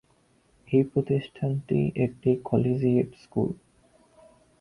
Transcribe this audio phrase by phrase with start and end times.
[0.67, 3.49] এই প্রতিষ্ঠানটি একটি কলেজিয়েট স্কুল।